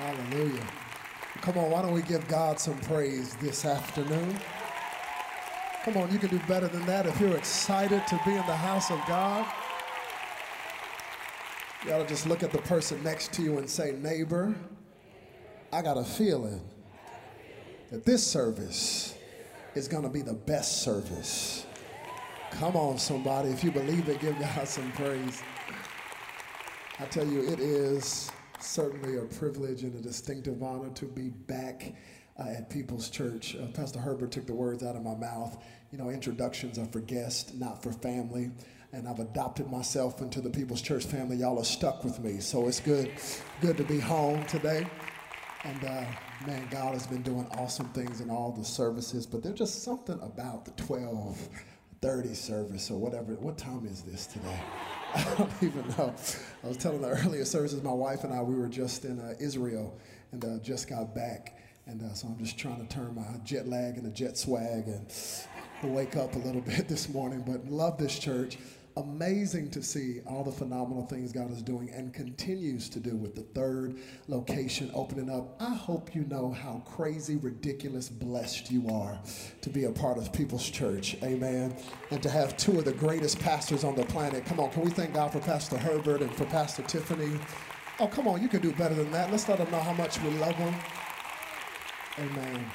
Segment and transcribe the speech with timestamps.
[0.00, 0.66] Hallelujah.
[1.42, 4.34] Come on, why don't we give God some praise this afternoon?
[5.84, 8.56] Come on, you can do better than that if you're excited to be in the
[8.56, 9.46] house of God.
[11.84, 14.54] You ought to just look at the person next to you and say, Neighbor,
[15.70, 16.62] I got a feeling
[17.90, 19.14] that this service
[19.74, 21.66] is going to be the best service.
[22.52, 23.50] Come on, somebody.
[23.50, 25.42] If you believe it, give God some praise.
[26.98, 28.30] I tell you, it is
[28.62, 31.94] certainly a privilege and a distinctive honor to be back
[32.38, 33.56] uh, at People's Church.
[33.56, 35.62] Uh, Pastor Herbert took the words out of my mouth.
[35.92, 38.50] You know, introductions are for guests, not for family.
[38.92, 41.36] And I've adopted myself into the People's Church family.
[41.36, 43.10] Y'all are stuck with me, so it's good,
[43.60, 44.86] good to be home today.
[45.64, 46.04] And uh,
[46.46, 50.18] man, God has been doing awesome things in all the services, but there's just something
[50.22, 51.48] about the 12
[52.02, 53.34] 30 service or whatever.
[53.34, 54.58] What time is this today?
[55.14, 56.14] I don't even know.
[56.64, 59.34] I was telling the earlier services, my wife and I, we were just in uh,
[59.40, 59.98] Israel
[60.32, 61.58] and uh, just got back.
[61.86, 65.06] And uh, so I'm just trying to turn my jet lag into jet swag and
[65.82, 67.42] wake up a little bit this morning.
[67.46, 68.58] But love this church
[68.96, 73.34] amazing to see all the phenomenal things God is doing and continues to do with
[73.34, 75.60] the third location opening up.
[75.60, 79.18] I hope you know how crazy, ridiculous, blessed you are
[79.60, 81.16] to be a part of People's Church.
[81.22, 81.76] Amen.
[82.10, 84.44] And to have two of the greatest pastors on the planet.
[84.44, 87.38] Come on, can we thank God for Pastor Herbert and for Pastor Tiffany?
[87.98, 89.30] Oh, come on, you can do better than that.
[89.30, 90.74] Let's let them know how much we love them.
[92.18, 92.70] Amen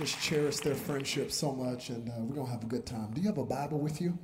[0.00, 3.10] just cherish their friendship so much, and uh, we're going to have a good time.
[3.12, 4.18] Do you have a Bible with you?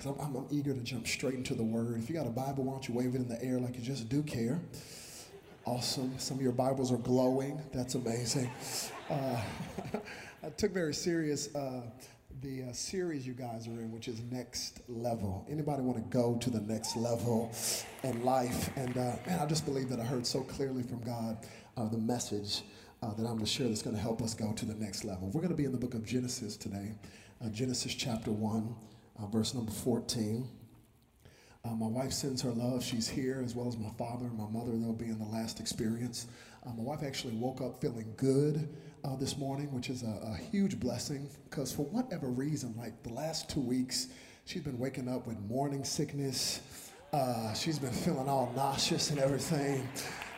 [0.00, 1.98] Because I'm, I'm, I'm, eager to jump straight into the Word.
[1.98, 3.82] If you got a Bible, why don't you wave it in the air like you
[3.82, 4.58] just do care?
[5.66, 6.18] Awesome.
[6.18, 7.60] Some of your Bibles are glowing.
[7.74, 8.50] That's amazing.
[9.10, 9.42] Uh,
[10.42, 11.82] I took very serious uh,
[12.40, 15.46] the uh, series you guys are in, which is Next Level.
[15.50, 17.52] Anybody want to go to the next level
[18.02, 18.70] in life?
[18.76, 21.98] And uh, man, I just believe that I heard so clearly from God uh, the
[21.98, 22.62] message.
[23.02, 25.04] Uh, that I'm going to share that's going to help us go to the next
[25.04, 25.28] level.
[25.28, 26.92] We're going to be in the book of Genesis today,
[27.50, 28.74] Genesis chapter 1
[29.20, 30.48] uh, verse number 14.
[31.64, 32.82] Uh, my wife sends her love.
[32.82, 34.72] She's here, as well as my father and my mother.
[34.72, 36.26] They'll be in the last experience.
[36.66, 38.68] Uh, my wife actually woke up feeling good
[39.04, 43.12] uh, this morning, which is a, a huge blessing because, for whatever reason, like the
[43.12, 44.08] last two weeks,
[44.46, 46.60] she's been waking up with morning sickness.
[47.12, 49.86] Uh, she's been feeling all nauseous and everything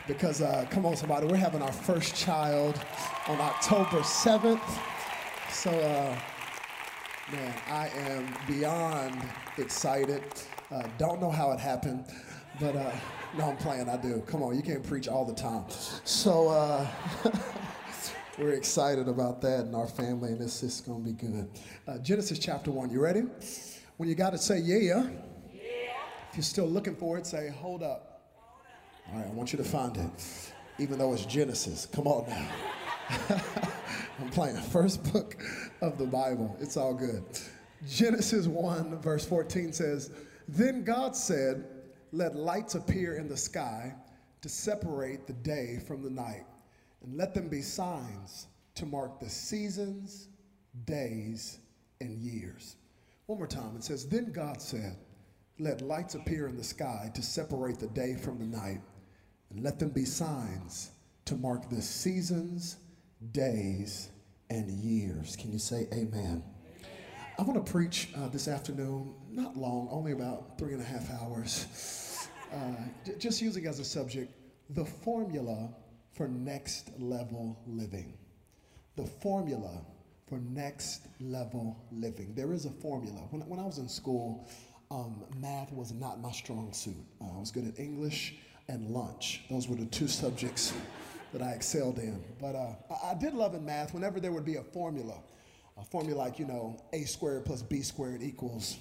[0.09, 2.81] because, uh, come on, somebody, we're having our first child
[3.29, 4.61] on October 7th.
[5.51, 6.19] So, uh,
[7.31, 9.17] Man, I am beyond
[9.57, 10.23] excited.
[10.73, 12.05] Uh, don't know how it happened,
[12.59, 12.91] but uh,
[13.39, 13.89] no, I'm playing.
[13.89, 14.23] I do.
[14.27, 15.65] Come on, you can't preach all the time.
[16.05, 16.87] So uh,
[18.39, 21.49] we're excited about that and our family, and it's, it's going to be good.
[21.87, 22.91] Uh, Genesis chapter 1.
[22.91, 23.23] You ready?
[23.99, 25.11] When you got to say yeah, yeah.
[26.31, 28.21] If you're still looking for it, say hold up.
[29.11, 30.11] All right, I want you to find it,
[30.79, 31.87] even though it's Genesis.
[31.87, 32.49] Come on now.
[34.21, 34.55] I'm playing.
[34.55, 35.37] the First book
[35.81, 36.57] of the Bible.
[36.61, 37.25] It's all good.
[37.89, 40.11] Genesis 1, verse 14 says,
[40.49, 41.65] Then God said,
[42.13, 43.95] Let lights appear in the sky
[44.41, 46.45] to separate the day from the night,
[47.03, 50.29] and let them be signs to mark the seasons,
[50.85, 51.59] days,
[52.01, 52.77] and years.
[53.27, 53.77] One more time.
[53.77, 54.97] It says, Then God said,
[55.59, 58.81] Let lights appear in the sky to separate the day from the night,
[59.51, 60.91] and let them be signs
[61.25, 62.77] to mark the seasons,
[63.31, 64.11] days,
[64.51, 65.37] and years.
[65.37, 66.43] Can you say amen?
[67.39, 71.11] I want to preach uh, this afternoon, not long, only about three and a half
[71.23, 74.33] hours, uh, just using as a subject
[74.71, 75.71] the formula
[76.15, 78.19] for next level living.
[78.97, 79.81] The formula
[80.29, 82.35] for next level living.
[82.35, 83.21] There is a formula.
[83.31, 84.47] When, when I was in school,
[84.91, 86.95] um, math was not my strong suit.
[87.21, 88.35] Uh, I was good at English
[88.69, 89.43] and lunch.
[89.51, 90.75] Those were the two subjects
[91.33, 92.23] that I excelled in.
[92.41, 95.19] But uh, I, did love in math whenever there would be a formula,
[95.79, 98.77] a formula like, you know, a squared plus b squared equals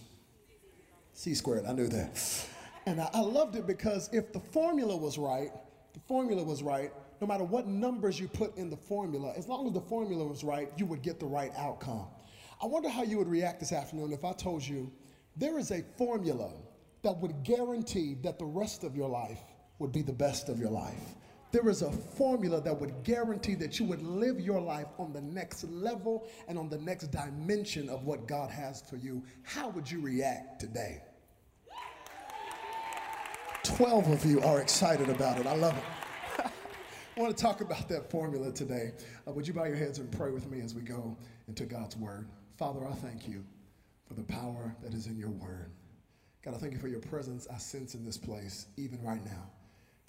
[1.13, 1.65] c squared.
[1.65, 2.45] I knew that.
[2.85, 5.51] And I, I loved it because if the formula was right,
[5.93, 9.67] the formula was right, no matter what numbers you put in the formula, as long
[9.67, 12.07] as the formula was right, you would get the right outcome.
[12.61, 14.91] I wonder how you would react this afternoon if I told you
[15.35, 16.51] there is a formula
[17.03, 19.41] that would guarantee that the rest of your life
[19.79, 21.15] would be the best of your life
[21.51, 25.21] there is a formula that would guarantee that you would live your life on the
[25.21, 29.23] next level and on the next dimension of what God has for you.
[29.43, 31.01] How would you react today?
[33.63, 35.45] 12 of you are excited about it.
[35.45, 36.43] I love it.
[37.17, 38.91] I want to talk about that formula today.
[39.27, 41.15] Uh, would you bow your heads and pray with me as we go
[41.47, 42.27] into God's word?
[42.57, 43.43] Father, I thank you
[44.07, 45.71] for the power that is in your word.
[46.43, 49.49] God, I thank you for your presence I sense in this place, even right now.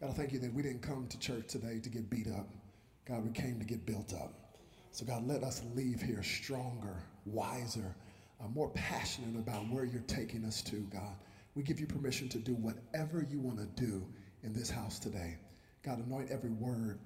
[0.02, 2.48] God, I thank you that we didn't come to church today to get beat up.
[3.06, 4.58] God, we came to get built up.
[4.90, 7.94] So, God, let us leave here stronger, wiser,
[8.42, 11.14] uh, more passionate about where you're taking us to, God.
[11.54, 14.04] We give you permission to do whatever you want to do
[14.42, 15.36] in this house today.
[15.84, 16.98] God, anoint every word,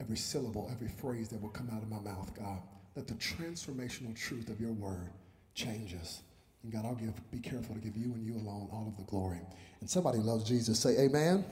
[0.00, 2.58] every syllable, every phrase that will come out of my mouth, God.
[2.96, 5.10] Let the transformational truth of your word
[5.54, 6.22] change us.
[6.64, 9.10] And God, I'll give, be careful to give you and you alone all of the
[9.10, 9.40] glory.
[9.80, 10.78] And somebody loves Jesus.
[10.78, 11.44] Say amen.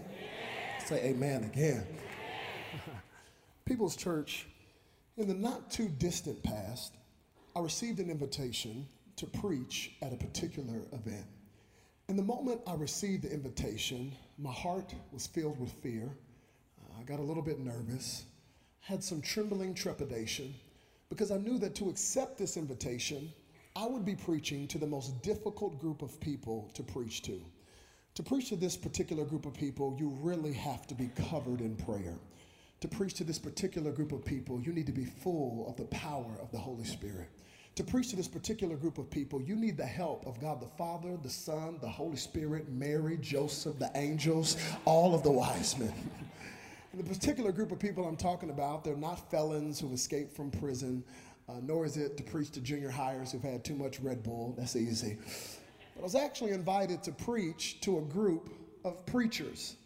[0.92, 1.02] Amen.
[1.02, 1.86] Say amen again.
[3.64, 4.46] People's Church,
[5.16, 6.94] in the not too distant past,
[7.54, 11.26] I received an invitation to preach at a particular event.
[12.08, 16.10] And the moment I received the invitation, my heart was filled with fear.
[16.98, 18.24] I got a little bit nervous,
[18.80, 20.54] had some trembling trepidation,
[21.08, 23.32] because I knew that to accept this invitation,
[23.76, 27.40] I would be preaching to the most difficult group of people to preach to.
[28.14, 31.76] To preach to this particular group of people, you really have to be covered in
[31.76, 32.16] prayer.
[32.80, 35.84] To preach to this particular group of people, you need to be full of the
[35.96, 37.28] power of the Holy Spirit.
[37.76, 40.68] To preach to this particular group of people, you need the help of God the
[40.76, 45.94] Father, the Son, the Holy Spirit, Mary, Joseph, the angels, all of the wise men.
[46.92, 51.04] The particular group of people I'm talking about, they're not felons who escaped from prison,
[51.48, 54.56] uh, nor is it to preach to junior hires who've had too much Red Bull.
[54.58, 55.16] That's easy.
[56.00, 58.48] But I was actually invited to preach to a group
[58.86, 59.76] of preachers.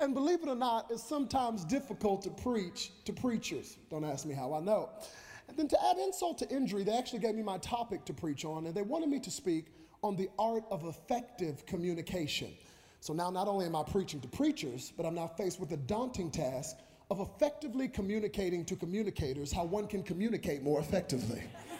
[0.00, 3.76] And believe it or not, it's sometimes difficult to preach to preachers.
[3.88, 4.88] Don't ask me how I know.
[5.46, 8.44] And then to add insult to injury, they actually gave me my topic to preach
[8.44, 9.66] on, and they wanted me to speak
[10.02, 12.52] on the art of effective communication.
[12.98, 15.76] So now not only am I preaching to preachers, but I'm now faced with the
[15.76, 16.78] daunting task
[17.12, 21.44] of effectively communicating to communicators how one can communicate more effectively.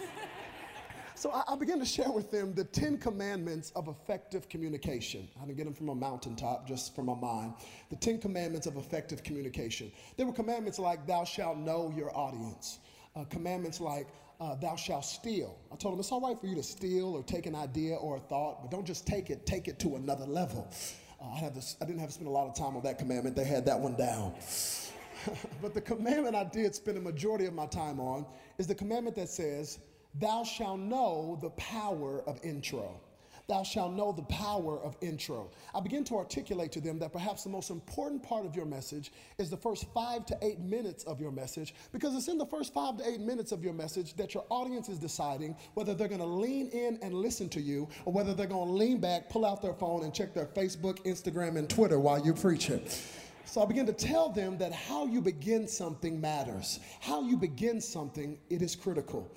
[1.21, 5.29] so I, I, began to share with them the 10 commandments of effective communication.
[5.37, 7.53] I didn't get them from a mountaintop, just from my mind.
[7.91, 9.93] The 10 commandments of effective communication.
[10.17, 12.79] There were commandments like, Thou shalt know your audience.
[13.15, 14.09] Uh, commandments like,
[14.41, 15.59] uh, thou shalt steal.
[15.71, 18.17] I told them it's all right for you to steal or take an idea or
[18.17, 20.73] a thought, but don't just take it, take it to another level.
[21.21, 21.53] Uh, I,
[21.83, 23.37] I didn't have to spend a lot of time on that commandment.
[23.37, 24.33] They had that one down.
[25.61, 28.25] but the commandment I did spend a majority of my time on
[28.57, 29.81] is the commandment that says,
[30.15, 33.01] Thou shalt know the power of intro
[33.51, 35.51] thou shalt know the power of intro.
[35.75, 39.13] I begin to articulate to them that perhaps the most important part of your message
[39.39, 42.73] is the first five to eight minutes of your message, because it's in the first
[42.73, 46.21] five to eight minutes of your message that your audience is deciding whether they're going
[46.21, 49.45] to lean in and listen to you or whether they're going to lean back, pull
[49.45, 53.03] out their phone, and check their Facebook, Instagram, and Twitter while you preach it.
[53.47, 56.79] So I begin to tell them that how you begin something matters.
[57.01, 59.29] How you begin something, it is critical.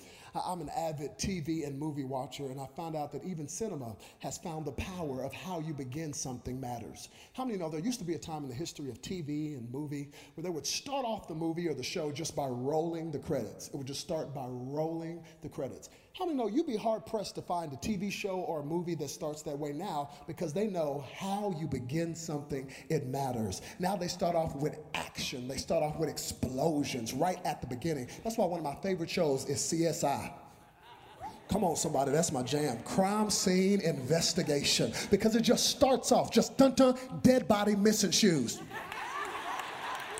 [0.42, 4.38] I'm an avid TV and movie watcher, and I found out that even cinema has
[4.38, 7.08] found the power of how you begin something matters.
[7.34, 9.70] How many know there used to be a time in the history of TV and
[9.70, 13.18] movie where they would start off the movie or the show just by rolling the
[13.18, 13.68] credits?
[13.68, 15.88] It would just start by rolling the credits.
[16.16, 18.94] How many know you'd be hard pressed to find a TV show or a movie
[18.94, 23.62] that starts that way now because they know how you begin something, it matters.
[23.80, 28.08] Now they start off with action, they start off with explosions right at the beginning.
[28.22, 30.32] That's why one of my favorite shows is CSI.
[31.48, 32.78] Come on, somebody, that's my jam.
[32.84, 34.92] Crime scene investigation.
[35.10, 38.60] Because it just starts off, just dun dun, dead body, missing shoes.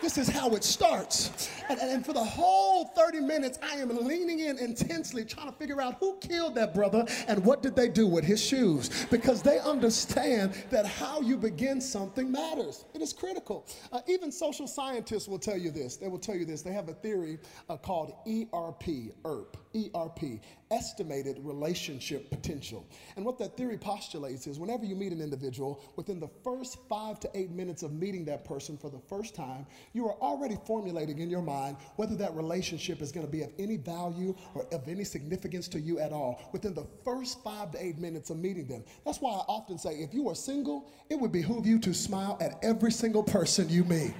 [0.04, 1.48] This is how it starts.
[1.70, 5.80] And, and, for the whole 30 minutes, I am leaning in intensely trying to figure
[5.80, 9.06] out who killed that brother and what did they do with his shoes.
[9.10, 12.84] Because they understand that how you begin something matters.
[12.92, 13.66] It is critical.
[13.92, 15.96] Uh, even social scientists will tell you this.
[15.96, 16.60] They will tell you this.
[16.60, 17.38] They have a theory
[17.70, 20.40] uh, called ERP, ERP, ERP,
[20.70, 22.86] estimated relationship potential.
[23.16, 27.20] And what that theory postulates is whenever you meet an individual, within the first five
[27.20, 31.20] to eight minutes of meeting that person for the first time, you are already formulating
[31.20, 34.86] in your mind whether that relationship is going to be of any value or of
[34.88, 38.66] any significance to you at all within the first five to eight minutes of meeting
[38.66, 38.84] them.
[39.06, 42.36] That's why I often say if you are single, it would behoove you to smile
[42.40, 44.12] at every single person you meet.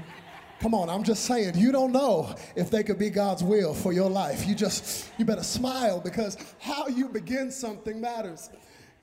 [0.61, 3.93] Come on, I'm just saying, you don't know if they could be God's will for
[3.93, 4.47] your life.
[4.47, 8.49] You just, you better smile because how you begin something matters.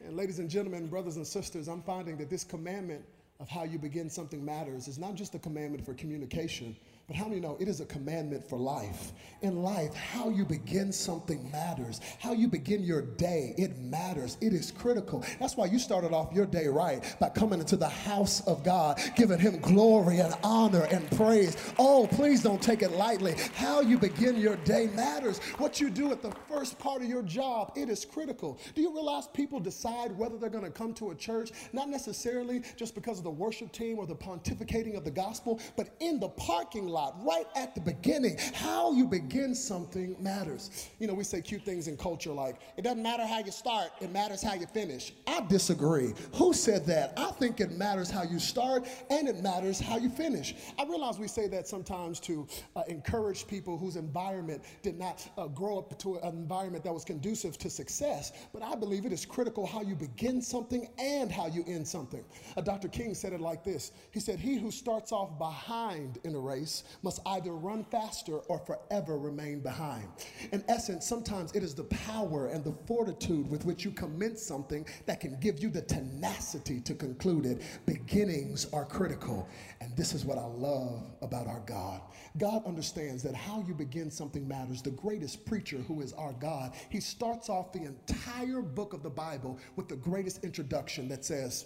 [0.03, 3.03] And ladies and gentlemen, brothers and sisters, I'm finding that this commandment
[3.41, 6.75] of how you begin something matters is not just a commandment for communication,
[7.11, 9.11] But how do you know it is a commandment for life?
[9.41, 11.99] In life, how you begin something matters.
[12.19, 14.37] How you begin your day, it matters.
[14.39, 15.25] It is critical.
[15.37, 19.01] That's why you started off your day right by coming into the house of God,
[19.17, 21.57] giving Him glory and honor and praise.
[21.77, 23.35] Oh, please don't take it lightly.
[23.55, 25.39] How you begin your day matters.
[25.57, 28.57] What you do at the first part of your job, it is critical.
[28.73, 32.61] Do you realize people decide whether they're going to come to a church, not necessarily
[32.77, 36.29] just because of the worship team or the pontificating of the gospel, but in the
[36.29, 37.00] parking lot?
[37.23, 38.37] Right at the beginning.
[38.53, 40.89] How you begin something matters.
[40.99, 43.91] You know, we say cute things in culture like, it doesn't matter how you start,
[44.01, 45.13] it matters how you finish.
[45.27, 46.13] I disagree.
[46.35, 47.13] Who said that?
[47.17, 50.55] I think it matters how you start and it matters how you finish.
[50.77, 55.47] I realize we say that sometimes to uh, encourage people whose environment did not uh,
[55.47, 59.25] grow up to an environment that was conducive to success, but I believe it is
[59.25, 62.23] critical how you begin something and how you end something.
[62.55, 62.87] Uh, Dr.
[62.87, 66.80] King said it like this He said, He who starts off behind in a race
[67.01, 70.07] must either run faster or forever remain behind.
[70.51, 74.85] In essence, sometimes it is the power and the fortitude with which you commence something
[75.05, 77.61] that can give you the tenacity to conclude it.
[77.85, 79.47] Beginnings are critical.
[79.79, 82.01] And this is what I love about our God.
[82.37, 84.81] God understands that how you begin something matters.
[84.81, 89.09] The greatest preacher, who is our God, he starts off the entire book of the
[89.09, 91.65] Bible with the greatest introduction that says,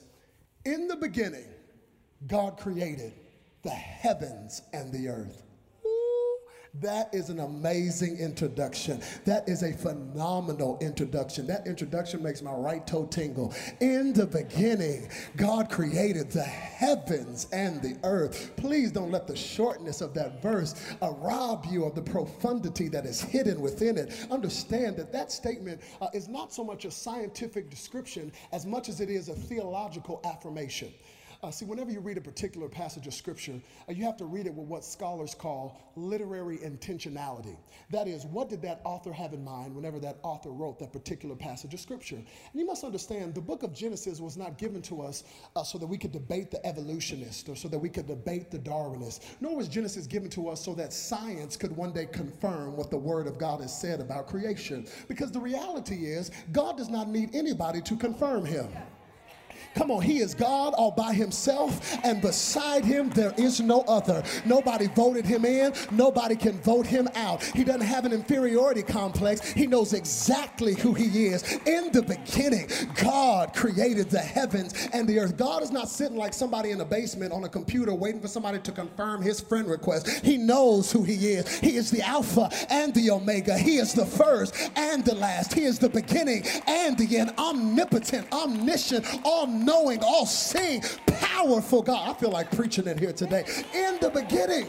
[0.66, 1.48] In the beginning,
[2.28, 3.14] God created
[3.66, 5.42] the heavens and the earth.
[6.82, 9.02] That is an amazing introduction.
[9.24, 11.48] That is a phenomenal introduction.
[11.48, 13.54] That introduction makes my right toe tingle.
[13.80, 18.52] In the beginning, God created the heavens and the earth.
[18.58, 23.06] Please don't let the shortness of that verse uh, rob you of the profundity that
[23.06, 24.28] is hidden within it.
[24.30, 29.00] Understand that that statement uh, is not so much a scientific description as much as
[29.00, 30.94] it is a theological affirmation.
[31.46, 34.48] Uh, see, whenever you read a particular passage of scripture, uh, you have to read
[34.48, 37.56] it with what scholars call literary intentionality.
[37.92, 41.36] That is, what did that author have in mind whenever that author wrote that particular
[41.36, 42.16] passage of scripture?
[42.16, 42.26] And
[42.56, 45.24] you must understand, the book of Genesis was not given to us
[45.56, 48.58] uh, so that we could debate the evolutionist or so that we could debate the
[48.58, 52.90] Darwinist, nor was Genesis given to us so that science could one day confirm what
[52.90, 54.88] the Word of God has said about creation.
[55.08, 58.68] Because the reality is, God does not need anybody to confirm Him.
[59.76, 64.24] Come on, He is God all by Himself, and beside Him there is no other.
[64.46, 67.44] Nobody voted Him in, nobody can vote Him out.
[67.44, 69.52] He doesn't have an inferiority complex.
[69.52, 71.60] He knows exactly who He is.
[71.66, 72.70] In the beginning,
[73.04, 75.36] God created the heavens and the earth.
[75.36, 78.60] God is not sitting like somebody in the basement on a computer waiting for somebody
[78.60, 80.08] to confirm His friend request.
[80.24, 81.60] He knows who He is.
[81.60, 83.58] He is the Alpha and the Omega.
[83.58, 85.54] He is the first and the last.
[85.54, 87.34] He is the beginning and the end.
[87.38, 92.10] Omnipotent, omniscient, omnipotent knowing, all seeing, powerful God.
[92.10, 93.44] I feel like preaching it here today.
[93.74, 94.68] In the beginning,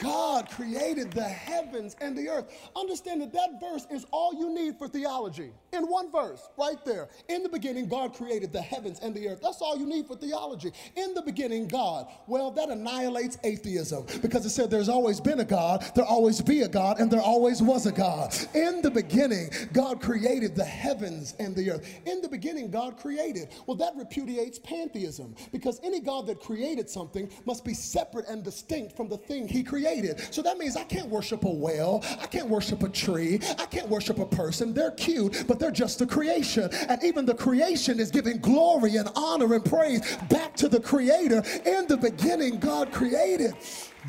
[0.00, 2.46] God created the heavens and the earth.
[2.74, 5.52] Understand that that verse is all you need for theology.
[5.72, 7.08] In one verse, right there.
[7.28, 9.40] In the beginning, God created the heavens and the earth.
[9.42, 10.72] That's all you need for theology.
[10.96, 12.06] In the beginning, God.
[12.26, 16.62] Well, that annihilates atheism because it said there's always been a God, there always be
[16.62, 18.34] a God, and there always was a God.
[18.54, 22.00] In the beginning, God created the heavens and the earth.
[22.06, 23.48] In the beginning, God created.
[23.66, 28.96] Well, that repudiates pantheism because any God that created something must be separate and distinct
[28.96, 30.32] from the thing he created created.
[30.32, 32.02] So that means I can't worship a whale.
[32.20, 33.40] I can't worship a tree.
[33.58, 34.72] I can't worship a person.
[34.72, 36.70] They're cute, but they're just a creation.
[36.88, 41.42] And even the creation is giving glory and honor and praise back to the creator.
[41.66, 43.54] In the beginning, God created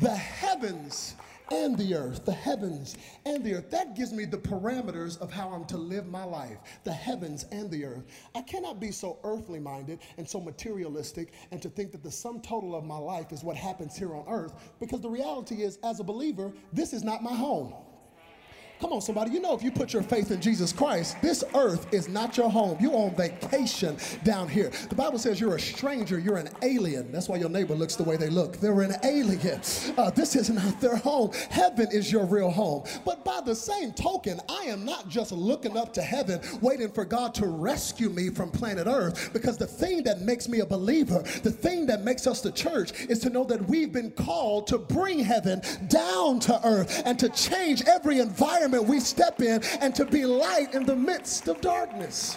[0.00, 1.14] the heavens
[1.52, 3.70] and the earth, the heavens and the earth.
[3.70, 7.70] That gives me the parameters of how I'm to live my life, the heavens and
[7.70, 8.04] the earth.
[8.34, 12.40] I cannot be so earthly minded and so materialistic and to think that the sum
[12.40, 16.00] total of my life is what happens here on earth because the reality is, as
[16.00, 17.74] a believer, this is not my home.
[18.82, 19.30] Come on, somebody.
[19.30, 22.50] You know, if you put your faith in Jesus Christ, this earth is not your
[22.50, 22.76] home.
[22.80, 24.72] You're on vacation down here.
[24.88, 27.12] The Bible says you're a stranger, you're an alien.
[27.12, 28.56] That's why your neighbor looks the way they look.
[28.56, 29.60] They're an alien.
[29.96, 31.30] Uh, this is not their home.
[31.48, 32.82] Heaven is your real home.
[33.04, 37.04] But by the same token, I am not just looking up to heaven, waiting for
[37.04, 41.22] God to rescue me from planet earth, because the thing that makes me a believer,
[41.44, 44.78] the thing that makes us the church, is to know that we've been called to
[44.78, 49.94] bring heaven down to earth and to change every environment environment we step in and
[49.94, 52.36] to be light in the midst of darkness.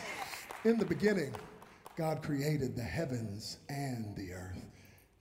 [0.63, 1.33] In the beginning,
[1.95, 4.65] God created the heavens and the earth.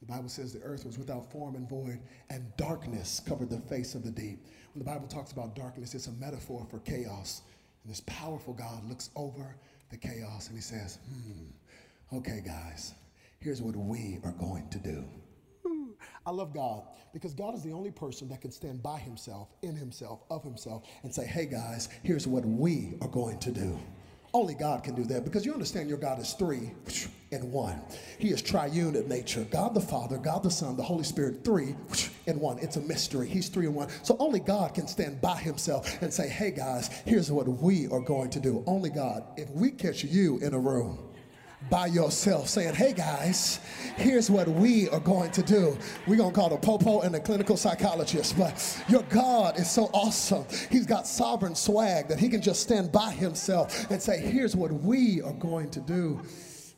[0.00, 3.94] The Bible says the earth was without form and void, and darkness covered the face
[3.94, 4.44] of the deep.
[4.74, 7.42] When the Bible talks about darkness, it's a metaphor for chaos.
[7.82, 9.56] And this powerful God looks over
[9.90, 12.94] the chaos and he says, hmm, okay, guys,
[13.40, 15.04] here's what we are going to do.
[16.26, 19.74] I love God because God is the only person that can stand by himself, in
[19.76, 23.78] himself, of himself, and say, hey guys, here's what we are going to do.
[24.32, 26.72] Only God can do that because you understand your God is three
[27.30, 27.80] in one.
[28.18, 31.76] He is triune in nature God the Father, God the Son, the Holy Spirit, three
[32.26, 32.58] in one.
[32.58, 33.28] It's a mystery.
[33.28, 33.88] He's three in one.
[34.02, 38.00] So only God can stand by himself and say, hey guys, here's what we are
[38.00, 38.64] going to do.
[38.66, 39.24] Only God.
[39.36, 40.98] If we catch you in a room,
[41.70, 43.60] by yourself saying, hey guys,
[43.96, 45.76] here's what we are going to do.
[46.06, 49.84] We're going to call the popo and the clinical psychologist, but your God is so
[49.92, 50.44] awesome.
[50.70, 54.72] He's got sovereign swag that he can just stand by himself and say, here's what
[54.72, 56.20] we are going to do.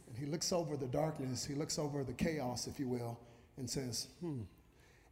[0.06, 3.18] And he looks over the darkness, he looks over the chaos, if you will,
[3.56, 4.42] and says, hmm,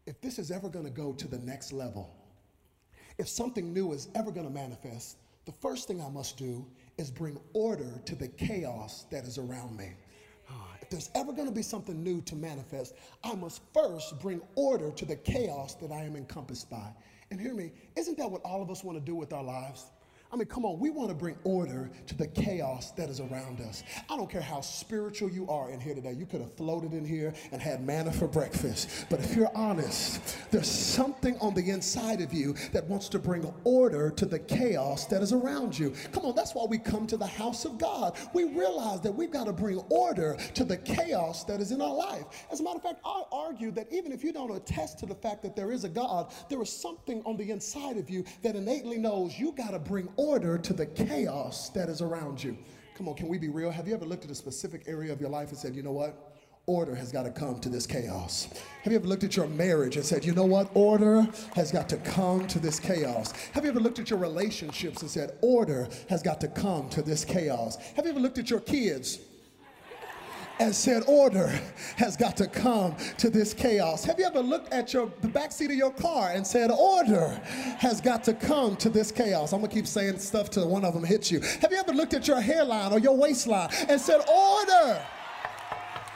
[0.07, 2.15] if this is ever going to go to the next level,
[3.19, 6.67] if something new is ever going to manifest, the first thing I must do
[6.99, 9.93] is bring order to the chaos that is around me.
[10.81, 14.91] If there's ever going to be something new to manifest, I must first bring order
[14.91, 16.93] to the chaos that I am encompassed by.
[17.31, 19.87] And hear me, isn't that what all of us want to do with our lives?
[20.35, 23.61] I mean, come on, we want to bring order to the chaos that is around
[23.61, 23.85] us.
[24.11, 26.13] I don't care how spiritual you are in here today.
[26.13, 29.07] You could have floated in here and had manna for breakfast.
[29.09, 33.45] But if you're honest, there's something on the inside of you that wants to bring
[33.63, 35.95] order to the chaos that is around you.
[36.11, 38.19] Come on, that's why we come to the house of God.
[38.33, 41.95] We realize that we've got to bring order to the chaos that is in our
[41.95, 42.25] life.
[42.51, 45.15] As a matter of fact, I argue that even if you don't attest to the
[45.15, 48.57] fact that there is a God, there is something on the inside of you that
[48.57, 52.57] innately knows you got to bring order order to the chaos that is around you.
[52.97, 53.71] Come on, can we be real?
[53.71, 55.93] Have you ever looked at a specific area of your life and said, you know
[55.93, 56.33] what?
[56.67, 58.49] Order has got to come to this chaos.
[58.83, 60.71] Have you ever looked at your marriage and said, you know what?
[60.73, 63.33] Order has got to come to this chaos.
[63.53, 67.03] Have you ever looked at your relationships and said, order has got to come to
[67.03, 67.77] this chaos?
[67.95, 69.19] Have you ever looked at your kids?
[70.61, 71.49] And said, Order
[71.97, 74.05] has got to come to this chaos.
[74.05, 77.29] Have you ever looked at your the back seat of your car and said, Order
[77.79, 79.53] has got to come to this chaos?
[79.53, 81.41] I'm gonna keep saying stuff till one of them hits you.
[81.61, 85.03] Have you ever looked at your hairline or your waistline and said, Order,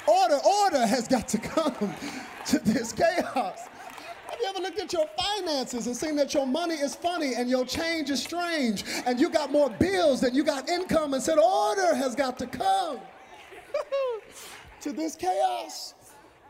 [0.07, 1.95] order, order has got to come
[2.47, 3.68] to this chaos?
[4.28, 7.50] Have you ever looked at your finances and seen that your money is funny and
[7.50, 11.38] your change is strange and you got more bills than you got income and said,
[11.38, 13.00] Order has got to come?
[14.82, 15.94] to this chaos.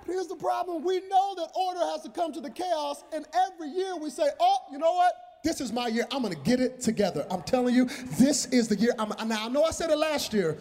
[0.07, 3.69] Here's the problem we know that order has to come to the chaos, and every
[3.69, 5.13] year we say, oh, you know what?
[5.45, 6.07] This is my year.
[6.11, 7.27] I'm going to get it together.
[7.31, 7.85] I'm telling you,
[8.19, 8.93] this is the year.
[8.99, 10.59] I'm, now, I know I said it last year,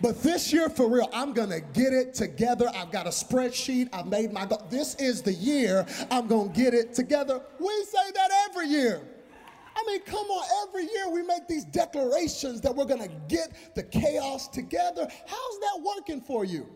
[0.00, 2.68] but this year, for real, I'm going to get it together.
[2.74, 3.88] I've got a spreadsheet.
[3.92, 4.66] I made my goal.
[4.68, 7.40] This is the year I'm going to get it together.
[7.60, 9.00] We say that every year.
[9.76, 13.82] I mean, come on, every year we make these declarations that we're gonna get the
[13.82, 15.06] chaos together.
[15.26, 16.66] How's that working for you?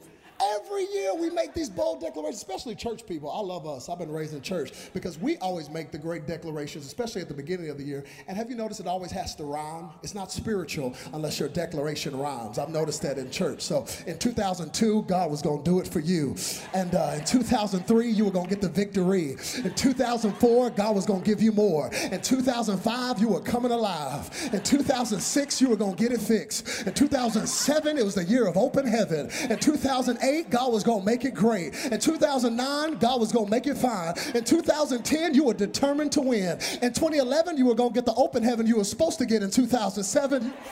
[0.42, 3.30] Every year we make these bold declarations, especially church people.
[3.30, 3.90] I love us.
[3.90, 7.34] I've been raised in church because we always make the great declarations, especially at the
[7.34, 8.04] beginning of the year.
[8.26, 9.90] And have you noticed it always has to rhyme?
[10.02, 12.58] It's not spiritual unless your declaration rhymes.
[12.58, 13.60] I've noticed that in church.
[13.60, 16.34] So in 2002, God was going to do it for you.
[16.72, 19.36] And uh, in 2003, you were going to get the victory.
[19.62, 21.90] In 2004, God was going to give you more.
[22.10, 24.30] In 2005, you were coming alive.
[24.54, 26.86] In 2006, you were going to get it fixed.
[26.86, 29.30] In 2007, it was the year of open heaven.
[29.50, 31.74] In 2008, 2008, God was going to make it great.
[31.86, 34.14] In 2009, God was going to make it fine.
[34.34, 36.58] In 2010, you were determined to win.
[36.82, 39.42] In 2011, you were going to get the open heaven you were supposed to get
[39.42, 40.52] in 2007.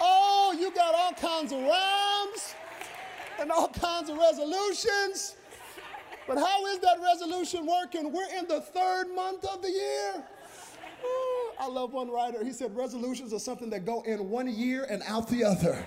[0.00, 2.54] oh, you got all kinds of rhymes
[3.40, 5.36] and all kinds of resolutions.
[6.26, 8.12] But how is that resolution working?
[8.12, 10.24] We're in the third month of the year.
[11.58, 12.44] I love one writer.
[12.44, 15.82] He said resolutions are something that go in one year and out the other.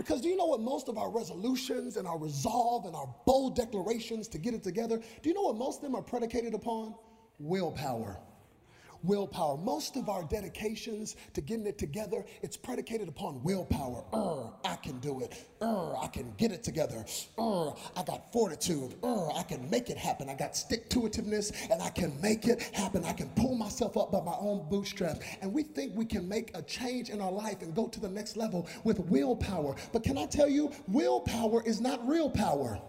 [0.00, 3.54] Because do you know what most of our resolutions and our resolve and our bold
[3.54, 6.94] declarations to get it together, do you know what most of them are predicated upon?
[7.38, 8.18] Willpower
[9.02, 9.56] willpower.
[9.56, 14.04] Most of our dedications to getting it together, it's predicated upon willpower.
[14.14, 15.46] Er, I can do it.
[15.62, 17.04] Er, I can get it together.
[17.38, 18.94] Er, I got fortitude.
[19.04, 20.28] Er, I can make it happen.
[20.28, 23.04] I got stick to itiveness and I can make it happen.
[23.04, 25.20] I can pull myself up by my own bootstraps.
[25.40, 28.08] And we think we can make a change in our life and go to the
[28.08, 29.76] next level with willpower.
[29.92, 32.80] But can I tell you, willpower is not real power.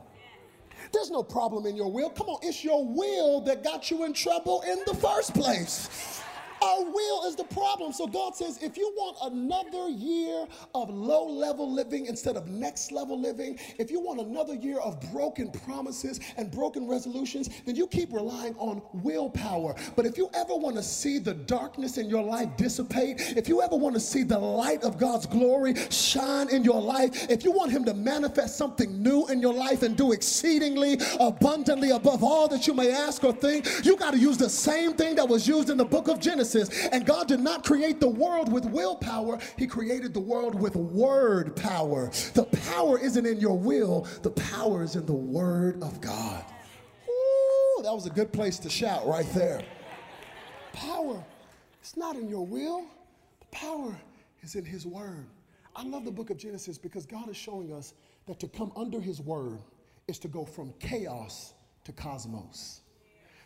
[0.94, 2.10] There's no problem in your will.
[2.10, 6.22] Come on, it's your will that got you in trouble in the first place.
[6.62, 7.92] Our will is the problem.
[7.92, 10.46] So God says, if you want another year
[10.76, 15.02] of low level living instead of next level living, if you want another year of
[15.12, 19.74] broken promises and broken resolutions, then you keep relying on willpower.
[19.96, 23.64] But if you ever want to see the darkness in your life dissipate, if you
[23.64, 27.52] ever want to see the light of God's glory shine in your life, if you
[27.52, 32.48] want Him to manifest something new in your life and do exceedingly abundantly above all
[32.50, 35.48] that you may ask or think, you got to use the same thing that was
[35.48, 36.51] used in the book of Genesis.
[36.56, 41.56] And God did not create the world with willpower, He created the world with word
[41.56, 42.12] power.
[42.34, 46.44] The power isn't in your will, the power is in the word of God.
[47.08, 49.62] Ooh, that was a good place to shout right there.
[50.74, 51.24] Power,
[51.80, 52.86] it's not in your will,
[53.40, 53.96] the power
[54.42, 55.26] is in His word.
[55.76, 57.94] I love the book of Genesis because God is showing us
[58.28, 59.60] that to come under His word
[60.08, 61.54] is to go from chaos
[61.86, 62.81] to cosmos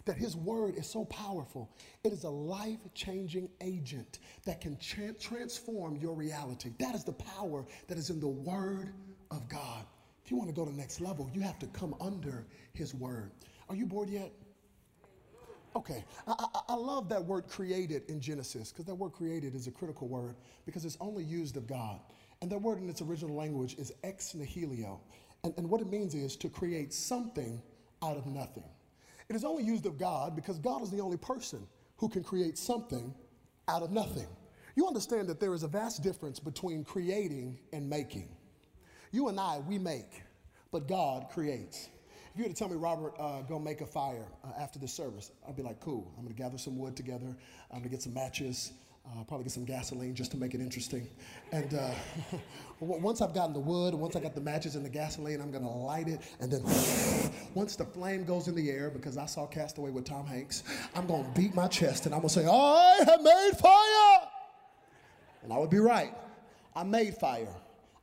[0.06, 1.70] that His Word is so powerful.
[2.04, 6.72] It is a life changing agent that can tra- transform your reality.
[6.80, 8.94] That is the power that is in the Word
[9.32, 9.86] of God.
[10.24, 12.94] If you want to go to the next level, you have to come under His
[12.94, 13.32] Word.
[13.70, 14.32] Are you bored yet?
[15.76, 19.68] Okay, I, I, I, love that word created in Genesis because that word created is
[19.68, 22.00] a critical word because it's only used of God.
[22.42, 25.02] And that word in its original language is ex nihilo.
[25.44, 27.62] And, and what it means is to create something
[28.02, 28.64] out of nothing.
[29.30, 32.58] It is only used of God because God is the only person who can create
[32.58, 33.14] something
[33.68, 34.28] out of nothing.
[34.76, 38.30] You understand that there is a vast difference between creating and making.
[39.12, 40.24] You and I, we make,
[40.72, 41.88] but God creates.
[42.34, 44.88] If you were to tell me, Robert, uh, go make a fire uh, after the
[44.88, 46.14] service, I'd be like, cool.
[46.18, 47.34] I'm gonna gather some wood together.
[47.72, 48.74] I'm gonna get some matches.
[49.08, 51.08] Uh, probably get some gasoline just to make it interesting.
[51.52, 51.92] And uh,
[52.80, 55.70] once I've gotten the wood, once I got the matches and the gasoline, I'm gonna
[55.70, 56.22] light it.
[56.40, 56.64] And then
[57.54, 60.64] once the flame goes in the air, because I saw Cast Away with Tom Hanks,
[60.96, 64.30] I'm gonna beat my chest and I'm gonna say, I have made fire.
[65.44, 66.14] And I would be right.
[66.76, 67.54] I made fire.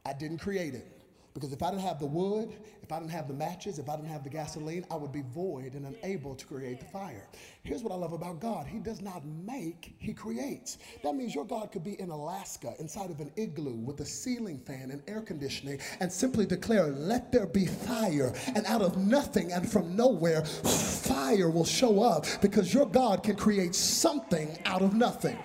[0.06, 1.01] I didn't create it.
[1.34, 3.96] Because if I didn't have the wood, if I didn't have the matches, if I
[3.96, 7.26] didn't have the gasoline, I would be void and unable to create the fire.
[7.62, 10.78] Here's what I love about God He does not make, He creates.
[11.02, 14.58] That means your God could be in Alaska inside of an igloo with a ceiling
[14.58, 18.34] fan and air conditioning and simply declare, Let there be fire.
[18.54, 23.36] And out of nothing and from nowhere, fire will show up because your God can
[23.36, 25.38] create something out of nothing.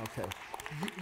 [0.00, 0.28] Okay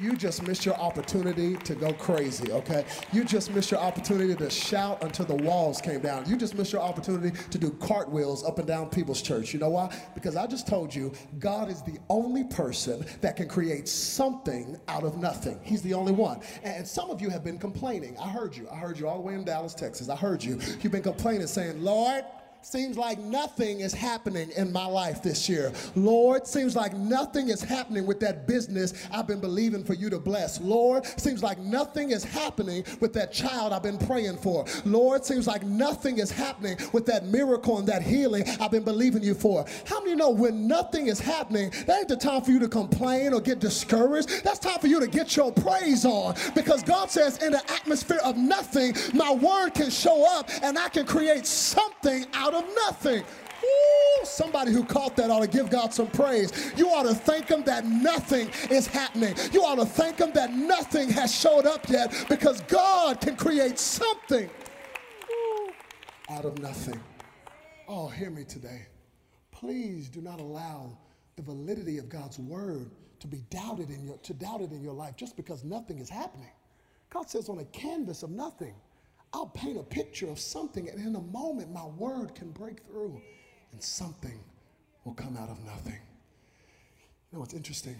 [0.01, 2.85] you, just missed your opportunity to go crazy, okay?
[3.13, 6.29] You just missed your opportunity to shout until the walls came down.
[6.29, 9.53] You just missed your opportunity to do cartwheels up and down people's church.
[9.53, 9.95] You know why?
[10.15, 15.05] Because I just told you, God is the only person that can create something out
[15.05, 15.61] of nothing.
[15.63, 16.41] He's the only one.
[16.63, 18.17] And some of you have been complaining.
[18.19, 18.69] I heard you.
[18.71, 20.09] I heard you all the way in Dallas, Texas.
[20.09, 20.59] I heard you.
[20.81, 22.25] You've been complaining, saying, Lord,
[22.63, 25.73] Seems like nothing is happening in my life this year.
[25.95, 30.19] Lord, seems like nothing is happening with that business I've been believing for you to
[30.19, 30.61] bless.
[30.61, 34.67] Lord, seems like nothing is happening with that child I've been praying for.
[34.85, 39.23] Lord, seems like nothing is happening with that miracle and that healing I've been believing
[39.23, 39.65] you for.
[39.87, 43.33] How many know when nothing is happening, that ain't the time for you to complain
[43.33, 44.45] or get discouraged?
[44.45, 48.21] That's time for you to get your praise on because God says, in the atmosphere
[48.25, 52.75] of nothing, my word can show up and I can create something out out of
[52.75, 53.23] nothing.
[53.23, 56.73] Ooh, somebody who caught that ought to give God some praise.
[56.77, 59.35] You ought to thank Him that nothing is happening.
[59.53, 63.79] You ought to thank Him that nothing has showed up yet because God can create
[63.79, 64.49] something
[66.31, 67.01] out of nothing.
[67.87, 68.87] Oh, hear me today.
[69.51, 70.97] Please do not allow
[71.37, 74.93] the validity of God's word to be doubted in your to doubt it in your
[74.93, 76.51] life just because nothing is happening.
[77.11, 78.75] God says on a canvas of nothing,
[79.33, 83.21] I'll paint a picture of something, and in a moment, my word can break through,
[83.73, 84.39] and something
[85.05, 85.99] will come out of nothing.
[87.31, 87.97] You know, it's interesting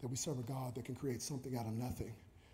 [0.00, 2.12] that we serve a God that can create something out of nothing.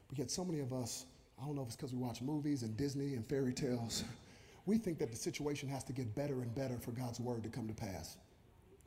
[0.08, 1.06] But yet, so many of us,
[1.40, 4.04] I don't know if it's because we watch movies and Disney and fairy tales,
[4.66, 7.48] we think that the situation has to get better and better for God's word to
[7.48, 8.16] come to pass.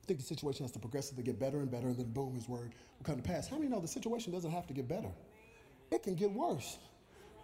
[0.02, 2.50] I think the situation has to progressively get better and better, and then boom, his
[2.50, 3.48] word will come to pass.
[3.48, 5.12] How many know the situation doesn't have to get better?
[5.92, 6.78] It can get worse.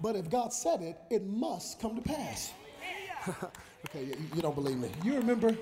[0.02, 2.54] But if God said it, it must come to pass.
[3.28, 4.90] okay, you, you, don't believe me.
[5.04, 5.56] You remember?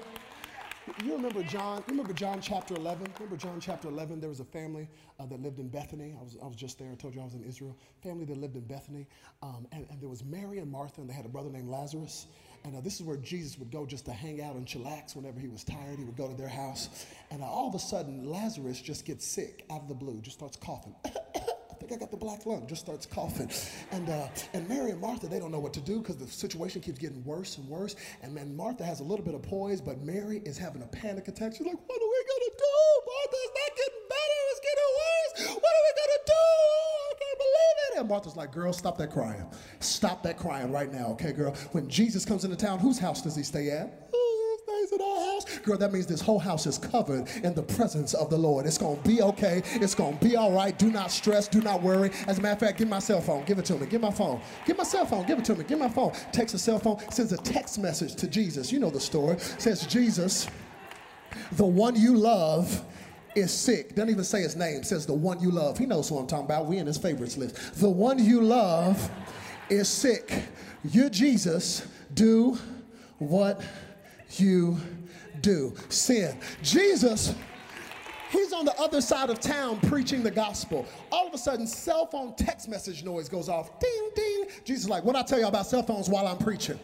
[1.04, 1.78] You remember John?
[1.88, 3.08] You remember John chapter 11?
[3.16, 4.20] Remember John chapter 11?
[4.20, 6.14] There was a family uh, that lived in Bethany.
[6.20, 6.92] I was, I was just there.
[6.92, 7.78] I told you I was in Israel.
[8.02, 9.08] Family that lived in Bethany.
[9.42, 12.28] Um, and, and there was Mary and Martha, and they had a brother named Lazarus.
[12.66, 15.40] And uh, this is where Jesus would go just to hang out and chillax whenever
[15.40, 16.00] he was tired.
[16.00, 17.06] He would go to their house.
[17.32, 20.38] And uh, all of a sudden, Lazarus just gets sick out of the blue, just
[20.38, 20.96] starts coughing.
[21.84, 23.50] think I got the black lung, just starts coughing.
[23.92, 26.82] And, uh, and Mary and Martha, they don't know what to do because the situation
[26.82, 27.96] keeps getting worse and worse.
[28.22, 31.28] And then Martha has a little bit of poise, but Mary is having a panic
[31.28, 31.54] attack.
[31.56, 32.76] She's like, what are we going to do?
[33.06, 35.56] Martha's not getting better, it's getting worse.
[35.62, 36.46] What are we going to do?
[37.04, 38.00] I can't believe it.
[38.00, 39.46] And Martha's like, girl, stop that crying.
[39.80, 41.54] Stop that crying right now, okay, girl?
[41.74, 44.10] When Jesus comes into town, whose house does he stay at?
[45.64, 48.66] Girl, that means this whole house is covered in the presence of the Lord.
[48.66, 49.62] It's gonna be okay.
[49.76, 50.78] It's gonna be all right.
[50.78, 51.48] Do not stress.
[51.48, 52.12] Do not worry.
[52.28, 53.46] As a matter of fact, give my cell phone.
[53.46, 53.88] Give it to me.
[53.88, 54.42] Give my phone.
[54.66, 55.26] Give my cell phone.
[55.26, 55.64] Give it to me.
[55.64, 56.12] Give my phone.
[56.32, 58.72] Takes a cell phone, sends a text message to Jesus.
[58.72, 59.40] You know the story.
[59.40, 60.48] Says, Jesus,
[61.54, 62.84] the one you love
[63.36, 63.96] is sick.
[63.96, 64.84] Doesn't even say his name.
[64.84, 65.78] Says the one you love.
[65.78, 66.66] He knows who I'm talking about.
[66.68, 67.80] We in his favorites list.
[67.80, 69.10] The one you love
[69.70, 70.44] is sick.
[70.84, 72.58] You, Jesus, do
[73.18, 73.62] what
[74.38, 74.78] you
[75.44, 75.76] do.
[75.90, 76.40] Sin.
[76.64, 77.36] Jesus.
[78.32, 80.88] He's on the other side of town preaching the gospel.
[81.12, 83.80] All of a sudden, cell phone text message noise goes off.
[83.80, 84.46] Ding, ding.
[84.64, 86.80] Jesus is like, what I tell you about cell phones while I'm preaching?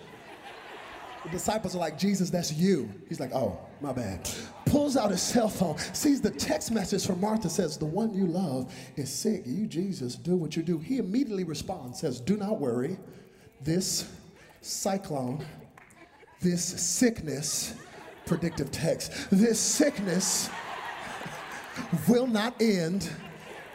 [1.24, 2.90] The disciples are like, Jesus, that's you.
[3.10, 4.30] He's like, oh, my bad.
[4.66, 8.28] Pulls out his cell phone, sees the text message from Martha, says, the one you
[8.28, 9.42] love is sick.
[9.46, 10.78] You, Jesus, do what you do.
[10.78, 13.00] He immediately responds, says, do not worry.
[13.62, 14.10] This
[14.62, 15.44] cyclone,
[16.40, 17.74] this sickness,
[18.30, 20.50] predictive text, this sickness
[22.08, 23.10] will not end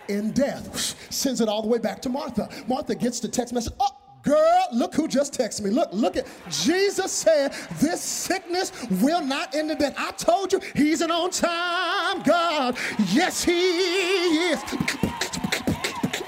[0.09, 0.97] in death.
[1.12, 2.49] Sends it all the way back to Martha.
[2.69, 3.73] Martha gets the text message.
[3.81, 3.90] Oh,
[4.23, 5.71] girl, look who just texted me.
[5.71, 9.95] Look, look at Jesus said this sickness will not end in death.
[9.99, 12.79] I told you he's an on time God.
[13.12, 14.62] Yes, he is.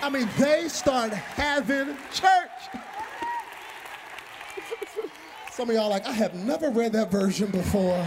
[0.02, 2.85] I mean, they start having church.
[5.56, 8.06] Some of y'all like, I have never read that version before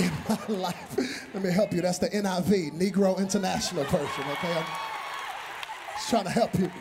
[0.00, 1.30] in my life.
[1.32, 1.80] Let me help you.
[1.80, 4.58] That's the NIV, Negro International Version, okay?
[4.58, 4.64] I'm
[5.94, 6.66] just trying to help you.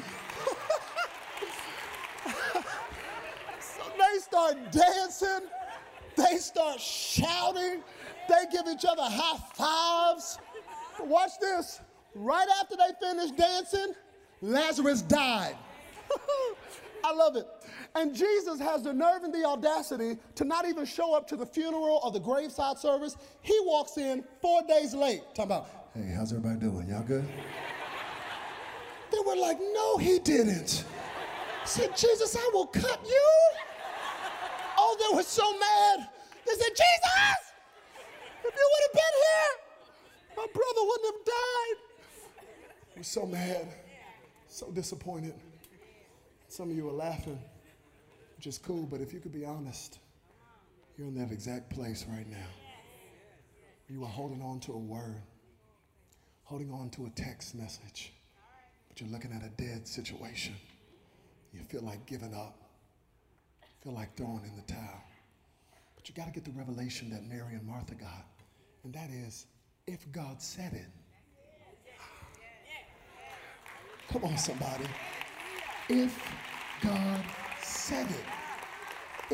[3.59, 5.41] so they start dancing,
[6.15, 7.83] they start shouting,
[8.27, 10.39] they give each other high fives.
[11.01, 11.81] Watch this.
[12.15, 13.93] Right after they finish dancing,
[14.41, 15.55] Lazarus died.
[17.03, 17.45] I love it.
[17.95, 21.45] And Jesus has the nerve and the audacity to not even show up to the
[21.45, 23.17] funeral or the graveside service.
[23.41, 26.87] He walks in four days late, talking about, hey, how's everybody doing?
[26.89, 27.25] Y'all good?
[29.11, 30.85] They were like, no, he didn't.
[31.61, 33.29] I said, Jesus, I will cut you.
[34.77, 36.09] Oh, they were so mad.
[36.45, 37.37] They said, Jesus,
[38.43, 39.51] if you would have been here,
[40.37, 41.77] my brother wouldn't have died.
[42.95, 43.67] We're so mad,
[44.47, 45.35] so disappointed.
[46.53, 47.39] Some of you are laughing,
[48.37, 49.97] which is cool, but if you could be honest,
[50.95, 52.45] you're in that exact place right now.
[53.89, 55.23] You are holding on to a word,
[56.43, 58.13] holding on to a text message,
[58.87, 60.53] but you're looking at a dead situation.
[61.55, 62.55] You feel like giving up,
[63.81, 65.01] feel like throwing in the towel.
[65.95, 68.27] But you got to get the revelation that Mary and Martha got,
[68.83, 69.47] and that is
[69.87, 70.85] if God said it.
[74.09, 74.85] Come on, somebody.
[75.89, 76.33] If
[76.81, 77.21] God
[77.61, 78.42] said it,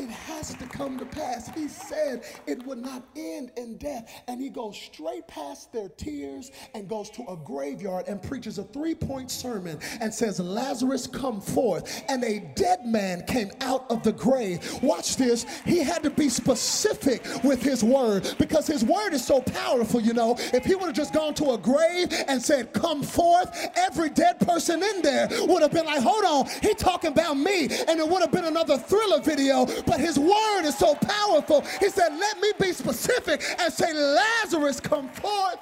[0.00, 1.50] it has to come to pass.
[1.54, 4.22] He said it would not end in death.
[4.28, 8.64] And he goes straight past their tears and goes to a graveyard and preaches a
[8.64, 12.02] three point sermon and says, Lazarus, come forth.
[12.08, 14.60] And a dead man came out of the grave.
[14.82, 15.44] Watch this.
[15.64, 20.14] He had to be specific with his word because his word is so powerful, you
[20.14, 20.36] know.
[20.38, 24.40] If he would have just gone to a grave and said, Come forth, every dead
[24.40, 27.68] person in there would have been like, Hold on, he talking about me.
[27.88, 31.62] And it would have been another thriller video but his word is so powerful.
[31.80, 35.58] He said, Let me be specific and say, Lazarus, come forth.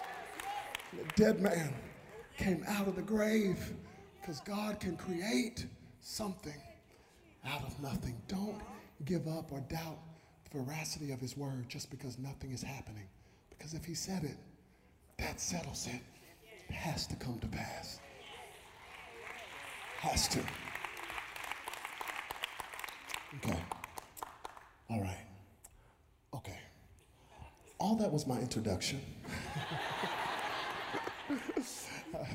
[0.92, 1.72] The dead man
[2.36, 3.72] came out of the grave
[4.20, 5.64] because God can create
[6.02, 6.60] something
[7.46, 8.20] out of nothing.
[8.28, 8.60] Don't
[9.06, 9.98] give up or doubt
[10.50, 13.08] the veracity of his word just because nothing is happening.
[13.48, 14.36] Because if he said it,
[15.18, 16.02] that settles it.
[16.68, 17.98] It has to come to pass.
[20.00, 20.40] Has to.
[23.36, 23.58] Okay.
[24.90, 25.26] All right.
[26.34, 26.58] Okay.
[27.78, 29.00] All that was my introduction.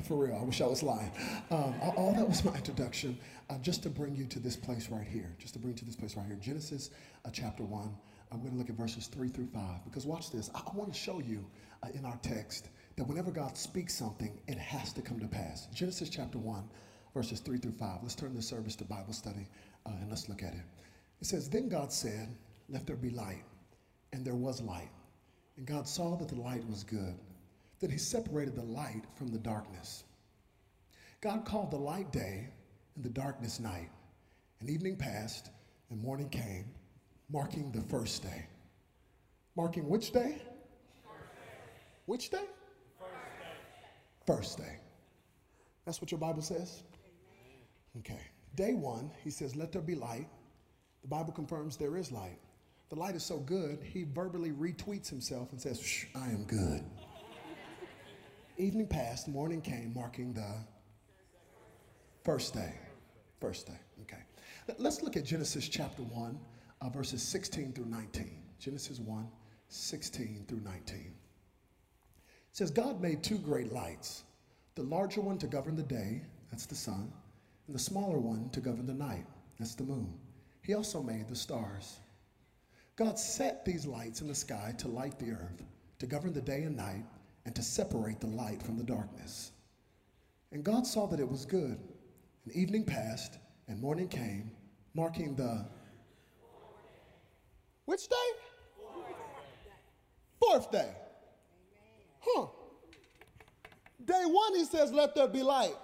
[0.04, 1.10] for real, I wish I was lying.
[1.50, 3.18] Um, all, all, that was my introduction,
[3.50, 5.34] uh, just to bring you to this place right here.
[5.38, 6.36] Just to bring you to this place right here.
[6.36, 6.90] Genesis
[7.24, 7.94] uh, chapter 1.
[8.32, 9.84] I'm going to look at verses 3 through 5.
[9.84, 10.50] Because watch this.
[10.54, 11.44] I, I want to show you
[11.82, 15.66] uh, in our text that whenever God speaks something, it has to come to pass.
[15.74, 16.62] Genesis chapter 1,
[17.12, 17.98] verses 3 through 5.
[18.02, 19.48] Let's turn the service to Bible study
[19.86, 20.62] uh, and let's look at it.
[21.20, 22.28] It says, Then God said,
[22.68, 23.44] Let there be light.
[24.12, 24.90] And there was light.
[25.56, 27.14] And God saw that the light was good.
[27.80, 30.04] Then he separated the light from the darkness.
[31.20, 32.48] God called the light day
[32.96, 33.90] and the darkness night.
[34.60, 35.50] And evening passed
[35.90, 36.66] and morning came,
[37.30, 38.46] marking the first day.
[39.56, 40.42] Marking which day?
[42.06, 42.44] Which day?
[42.98, 44.26] First day.
[44.26, 44.78] First day.
[45.84, 46.82] That's what your Bible says?
[47.98, 48.20] Okay.
[48.56, 50.28] Day one, he says, Let there be light.
[51.02, 52.38] The Bible confirms there is light.
[52.94, 56.84] The light is so good, he verbally retweets himself and says, Shh, I am good.
[58.56, 60.54] Evening passed, morning came, marking the
[62.22, 62.72] first day.
[63.40, 64.22] First day, okay.
[64.78, 66.38] Let's look at Genesis chapter 1,
[66.82, 68.30] uh, verses 16 through 19.
[68.60, 69.28] Genesis 1,
[69.66, 70.96] 16 through 19.
[70.96, 71.14] It
[72.52, 74.22] says, God made two great lights,
[74.76, 77.12] the larger one to govern the day, that's the sun,
[77.66, 79.26] and the smaller one to govern the night,
[79.58, 80.14] that's the moon.
[80.62, 81.98] He also made the stars.
[82.96, 85.64] God set these lights in the sky to light the earth,
[85.98, 87.04] to govern the day and night,
[87.44, 89.52] and to separate the light from the darkness.
[90.52, 91.78] And God saw that it was good.
[92.44, 94.52] And evening passed, and morning came,
[94.94, 95.66] marking the
[97.86, 98.16] which day?
[100.40, 100.90] Fourth day.
[102.20, 102.46] Huh.
[104.04, 105.74] Day one, he says, Let there be light.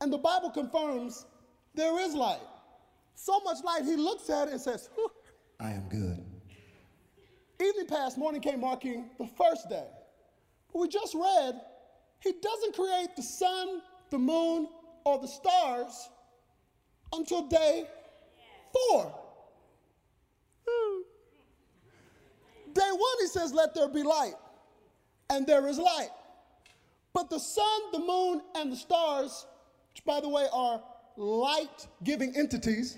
[0.00, 1.26] And the Bible confirms
[1.74, 2.40] there is light.
[3.14, 4.90] So much light, he looks at it and says,
[5.62, 6.18] I am good.
[7.60, 9.86] Evening passed, morning came, marking the first day.
[10.74, 11.60] We just read,
[12.20, 14.66] he doesn't create the sun, the moon,
[15.04, 16.08] or the stars
[17.12, 17.86] until day
[18.72, 19.14] four.
[22.72, 24.34] Day one, he says, Let there be light.
[25.30, 26.10] And there is light.
[27.12, 29.46] But the sun, the moon, and the stars,
[29.92, 30.82] which by the way are
[31.16, 32.96] light giving entities,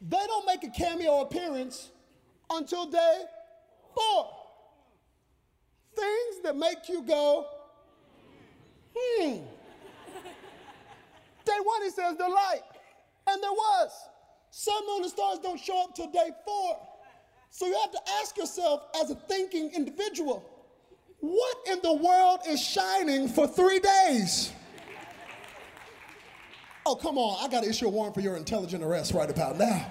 [0.00, 1.90] they don't make a cameo appearance
[2.50, 3.22] until day
[3.94, 4.30] four.
[5.94, 7.46] Things that make you go,
[8.94, 9.36] hmm.
[11.44, 12.62] day one, he says, they're light.
[13.26, 13.90] And there was.
[14.50, 16.78] Sun, moon, and stars don't show up till day four.
[17.50, 20.44] So you have to ask yourself, as a thinking individual,
[21.20, 24.52] what in the world is shining for three days?
[26.88, 29.58] Oh, come on, I got to issue a warrant for your intelligent arrest right about
[29.58, 29.90] now.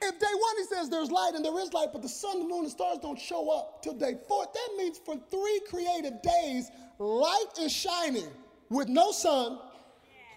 [0.00, 2.46] If day one he says there's light and there is light, but the sun, the
[2.46, 6.70] moon, and stars don't show up till day four, that means for three creative days,
[6.98, 8.28] light is shining
[8.70, 9.58] with no sun,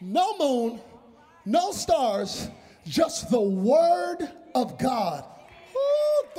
[0.01, 0.81] no moon,
[1.45, 2.49] no stars,
[2.85, 5.23] just the word of God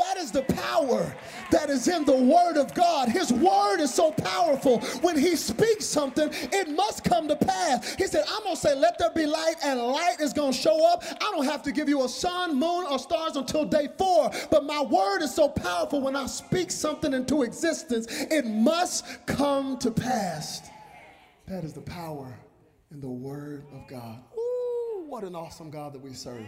[0.00, 1.14] that is the power
[1.50, 3.08] that is in the Word of God.
[3.08, 4.80] His Word is so powerful.
[5.02, 7.94] When He speaks something, it must come to pass.
[7.94, 10.58] He said, I'm going to say, let there be light, and light is going to
[10.58, 11.02] show up.
[11.04, 14.30] I don't have to give you a sun, moon, or stars until day four.
[14.50, 16.00] But my Word is so powerful.
[16.00, 20.62] When I speak something into existence, it must come to pass.
[21.46, 22.38] That is the power
[22.90, 24.18] in the Word of God.
[24.36, 26.46] Ooh, what an awesome God that we serve.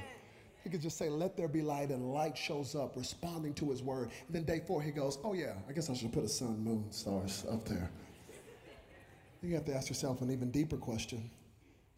[0.64, 3.82] He could just say, Let there be light, and light shows up, responding to his
[3.82, 4.10] word.
[4.26, 6.62] And then day four, he goes, Oh, yeah, I guess I should put a sun,
[6.62, 7.90] moon, stars up there.
[9.42, 11.30] You have to ask yourself an even deeper question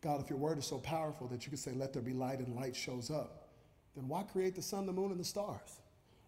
[0.00, 2.38] God, if your word is so powerful that you can say, Let there be light,
[2.38, 3.48] and light shows up,
[3.94, 5.80] then why create the sun, the moon, and the stars?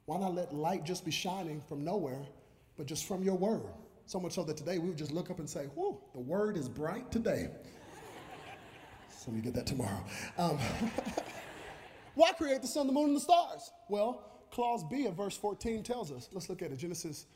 [0.04, 2.22] Why not let light just be shining from nowhere,
[2.76, 3.62] but just from your word?
[4.04, 6.56] So much so that today we would just look up and say, Whoa, the word
[6.56, 7.48] is bright today.
[9.26, 10.04] Of you get that tomorrow.
[10.38, 10.56] Um,
[12.16, 13.70] Why create the sun, the moon, and the stars?
[13.90, 16.30] Well, clause B of verse 14 tells us.
[16.32, 16.78] Let's look at it.
[16.78, 17.26] Genesis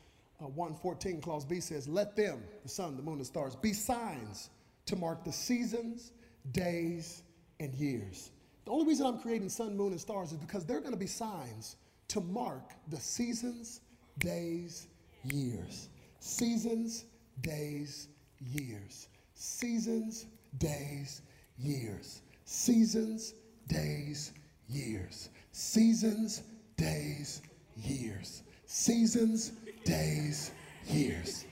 [0.42, 3.54] uh, 1 14, clause B says, Let them, the sun, the moon, and the stars,
[3.54, 4.48] be signs
[4.86, 6.12] to mark the seasons,
[6.52, 7.22] days,
[7.60, 8.30] and years.
[8.64, 11.06] The only reason I'm creating sun, moon, and stars is because they're going to be
[11.06, 11.76] signs
[12.08, 13.82] to mark the seasons,
[14.18, 14.86] days,
[15.24, 15.90] years.
[16.20, 17.04] Seasons,
[17.42, 18.08] days,
[18.40, 19.08] years.
[19.34, 20.24] Seasons,
[20.56, 21.20] days,
[21.58, 22.22] years.
[22.46, 23.34] Seasons,
[23.68, 24.32] days,
[24.70, 25.28] years.
[25.52, 26.42] Seasons,
[26.76, 27.42] days,
[27.76, 28.42] years.
[28.66, 29.52] Seasons,
[29.84, 30.52] days,
[30.86, 31.44] years.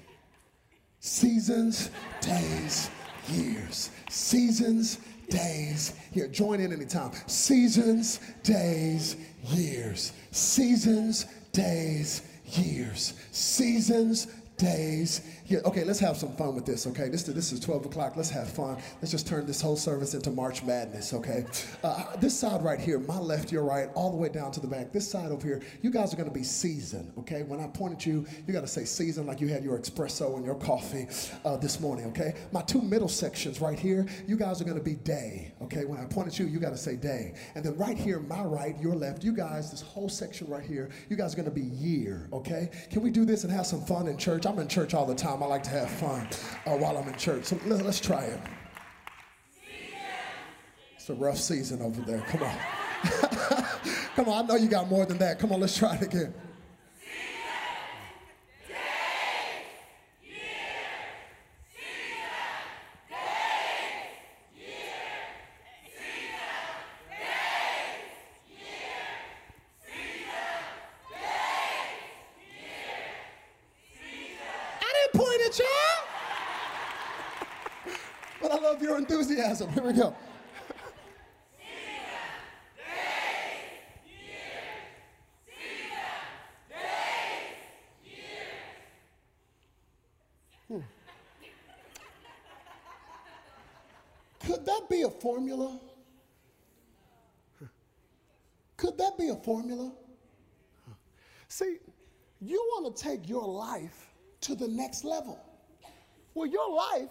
[1.01, 2.91] Seasons, days,
[3.29, 3.91] years.
[4.09, 7.13] Seasons, days, here, join in anytime.
[7.27, 10.13] Seasons, days, years.
[10.31, 13.15] Seasons, days, years.
[13.33, 14.29] Seasons,
[14.59, 15.23] days.
[15.47, 17.09] Yeah, okay, let's have some fun with this, okay?
[17.09, 18.17] This, this is 12 o'clock.
[18.17, 18.77] Let's have fun.
[19.01, 21.47] Let's just turn this whole service into March Madness, okay?
[21.83, 24.67] Uh, this side right here, my left, your right, all the way down to the
[24.67, 24.93] back.
[24.93, 27.45] This side over here, you guys are to be seasoned, okay?
[27.45, 30.37] When I point at you, you got to say seasoned like you had your espresso
[30.37, 31.07] and your coffee
[31.45, 32.35] uh, this morning, okay?
[32.53, 35.85] My two middle sections right here, you guys are to be day, okay?
[35.85, 37.35] When I point at you, you got to say day.
[37.55, 40.91] And then right here, my right, your left, you guys, this whole section right here,
[41.09, 42.71] you guys are to be year, okay?
[42.91, 44.47] Can we do this and have some fun in church?
[44.49, 45.43] I'm in church all the time.
[45.43, 46.27] I like to have fun
[46.65, 47.45] uh, while I'm in church.
[47.45, 48.41] So let, us try it.
[50.97, 52.21] It's a rough season over there.
[52.21, 52.57] Come on.
[54.17, 55.39] Come on, I know you got more than that.
[55.39, 56.33] Come on, let's try it again.
[75.49, 75.67] it, y'all.
[78.41, 78.97] but I love your
[79.89, 80.15] we go.
[90.69, 90.81] Hmm.
[94.45, 95.81] Could that be a formula?
[98.77, 99.91] Could that be a formula?
[101.49, 101.79] See,
[102.43, 104.11] you want to take your life
[104.43, 105.43] to the next level.
[106.35, 107.11] Well, your life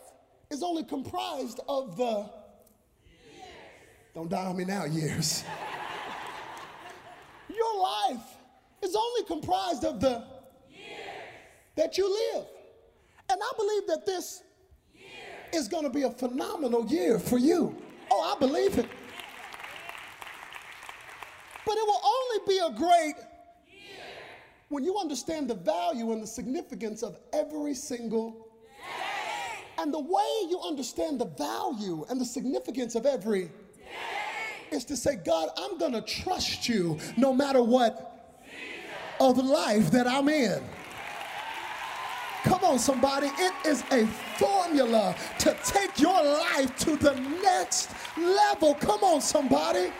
[0.51, 2.46] is only comprised of the.
[4.17, 5.43] Don't die on me now, years.
[7.55, 8.25] your life
[8.81, 10.23] is only comprised of the
[10.71, 10.89] years
[11.75, 12.45] that you live.
[13.29, 14.41] And I believe that this
[15.53, 17.75] is going to be a phenomenal year for you.
[18.09, 18.87] Oh, I believe it.
[21.63, 23.23] But it will only be a great
[23.71, 24.03] year
[24.69, 29.61] when you understand the value and the significance of every single day.
[29.77, 33.51] And the way you understand the value and the significance of every
[34.71, 38.13] is to say, God, I'm going to trust you no matter what
[39.19, 40.61] of life that I'm in.
[42.43, 43.27] Come on, somebody.
[43.37, 44.05] It is a
[44.37, 47.13] formula to take your life to the
[47.43, 48.73] next level.
[48.75, 49.91] Come on, somebody.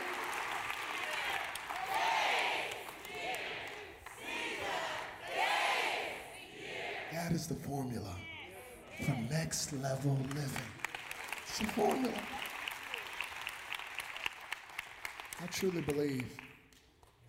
[7.12, 8.16] That is the formula
[9.04, 10.62] for next level living.
[11.46, 12.14] It's a formula.
[15.40, 16.26] I truly believe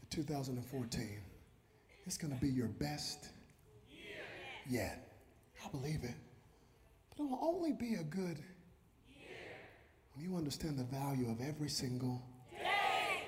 [0.01, 1.21] that 2014
[2.07, 3.29] is going to be your best
[3.91, 4.25] year
[4.69, 5.13] yet.
[5.65, 6.15] I believe it.
[7.11, 8.39] But it will only be a good
[9.11, 9.59] year
[10.15, 13.25] when you understand the value of every single day.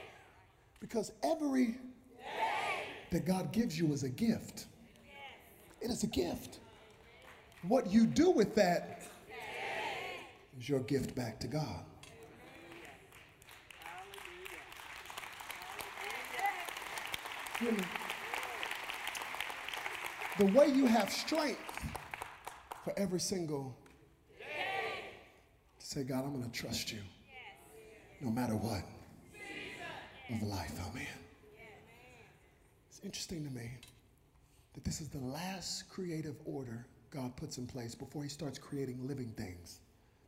[0.80, 4.64] Because every day that God gives you is a gift.
[5.82, 6.60] It is a gift.
[7.68, 9.02] What you do with that
[10.58, 11.84] is your gift back to God.
[20.38, 21.60] The way you have strength
[22.84, 23.76] for every single
[25.78, 27.00] to say, God, I'm going to trust you
[28.22, 28.82] no matter what
[30.30, 31.06] of life I'm in.
[32.88, 33.70] It's interesting to me
[34.72, 39.06] that this is the last creative order God puts in place before he starts creating
[39.06, 39.80] living things.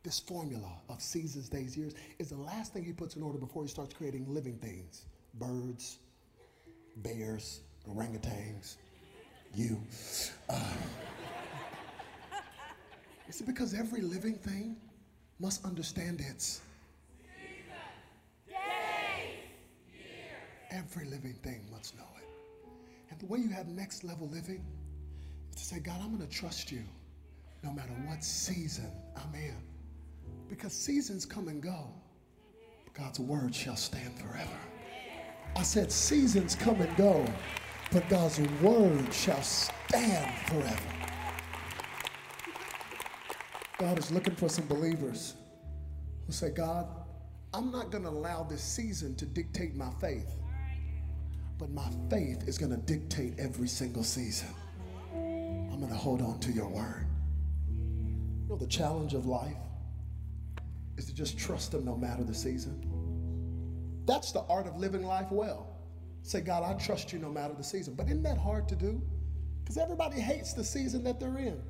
[0.03, 3.63] This formula of seasons, days, years is the last thing he puts in order before
[3.63, 5.05] he starts creating living things
[5.35, 5.97] birds,
[6.97, 8.75] bears, orangutans,
[9.55, 9.81] you.
[10.49, 10.61] Uh,
[13.27, 14.75] is it because every living thing
[15.39, 16.61] must understand its
[20.73, 22.27] Every living thing must know it.
[23.11, 24.65] And the way you have next level living
[25.51, 26.81] is to say, God, I'm going to trust you
[27.63, 29.55] no matter what season I'm in.
[30.49, 31.91] Because seasons come and go,
[32.95, 34.49] God's word shall stand forever.
[35.55, 37.25] I said, seasons come and go,
[37.91, 40.93] but God's word shall stand forever.
[43.77, 45.35] God is looking for some believers
[46.25, 46.87] who say, God,
[47.53, 50.31] I'm not going to allow this season to dictate my faith.
[51.59, 54.49] But my faith is going to dictate every single season.
[55.13, 57.05] I'm going to hold on to your word.
[57.67, 59.55] You know, the challenge of life
[60.97, 62.92] is to just trust Him no matter the season.
[64.05, 65.69] That's the art of living life well.
[66.23, 67.95] Say, God, I trust you no matter the season.
[67.95, 69.01] But isn't that hard to do?
[69.63, 71.61] Because everybody hates the season that they're in.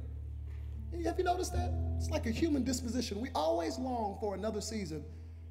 [1.06, 1.74] Have you noticed that?
[1.98, 3.20] It's like a human disposition.
[3.20, 5.04] We always long for another season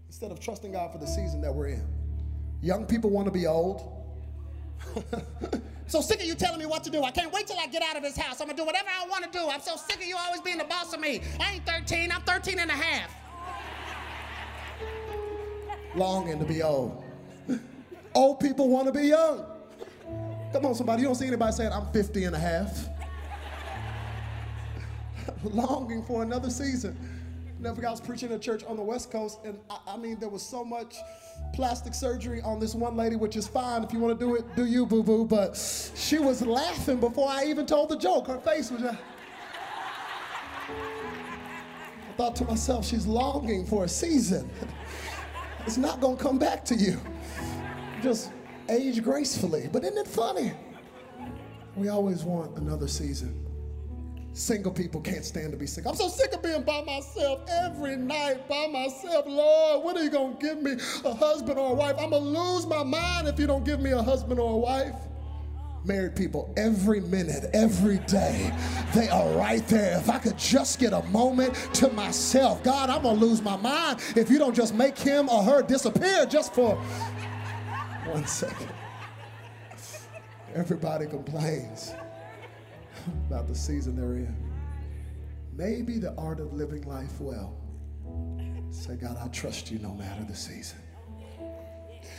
[0.06, 1.86] instead of trusting God for the season that we're in.
[2.60, 3.98] Young people want to be old.
[5.86, 7.02] so sick of you telling me what to do.
[7.02, 8.40] I can't wait till I get out of this house.
[8.40, 9.48] I'm going to do whatever I want to do.
[9.48, 11.22] I'm so sick of you always being the boss of me.
[11.40, 13.10] I ain't 13, I'm 13 and a half.
[15.94, 17.04] Longing to be old.
[18.14, 19.44] Old people want to be young.
[20.52, 21.02] Come on, somebody.
[21.02, 22.88] You don't see anybody saying, I'm 50 and a half.
[25.44, 26.96] Longing for another season.
[27.58, 30.28] Never I was preaching at church on the West Coast, and I, I mean, there
[30.28, 30.96] was so much
[31.54, 33.84] plastic surgery on this one lady, which is fine.
[33.84, 35.24] If you want to do it, do you, boo boo.
[35.24, 35.56] But
[35.94, 38.26] she was laughing before I even told the joke.
[38.26, 38.98] Her face was just.
[40.68, 44.50] I thought to myself, she's longing for a season.
[45.66, 47.00] it's not to come back to you.
[48.02, 48.32] Just
[48.68, 49.68] age gracefully.
[49.72, 50.52] But isn't it funny?
[51.76, 53.46] We always want another season.
[54.34, 55.92] Single people can't stand to be single.
[55.92, 59.26] I'm so sick of being by myself every night by myself.
[59.26, 61.96] Lord, when are you to give me a husband or a wife?
[61.98, 64.94] I'm to lose my mind if you don't give me a husband or a wife.
[65.84, 68.52] Married people, every minute, every day,
[68.94, 69.98] they are right there.
[69.98, 74.00] If I could just get a moment to myself, God, I'm gonna lose my mind
[74.14, 76.76] if you don't just make him or her disappear just for
[78.06, 78.68] one second.
[80.54, 81.94] Everybody complains
[83.26, 84.36] about the season they're in.
[85.52, 87.56] Maybe the art of living life well.
[88.70, 90.78] Say, God, I trust you no matter the season.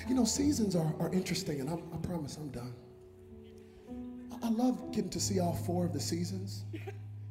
[0.07, 2.73] You know, seasons are, are interesting, and I'm, i promise I'm done.
[4.43, 6.65] I, love getting to see all four of the seasons.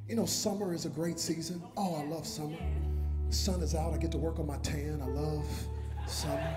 [0.09, 1.63] You know, summer is a great season.
[1.77, 2.57] Oh, I love summer.
[3.29, 3.93] The sun is out.
[3.93, 5.01] I get to work on my tan.
[5.03, 5.47] I love
[6.07, 6.55] summer.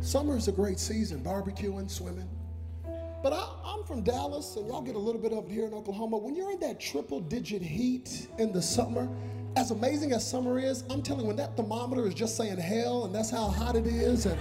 [0.00, 2.28] Summer is a great season, barbecuing, swimming.
[3.22, 5.72] But I, am from Dallas, and y'all get a little bit of it here in
[5.72, 6.18] Oklahoma.
[6.18, 9.08] When you're in that triple digit heat in the summer,
[9.56, 13.06] as amazing as summer is, I'm telling you, when that thermometer is just saying hell,
[13.06, 14.38] and that's how hot it is, and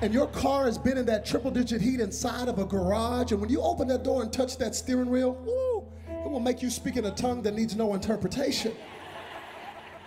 [0.00, 3.40] and your car has been in that triple digit heat inside of a garage, and
[3.40, 6.70] when you open that door and touch that steering wheel, woo, it will make you
[6.70, 8.72] speak in a tongue that needs no interpretation.